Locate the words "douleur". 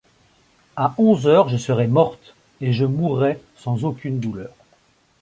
4.19-4.49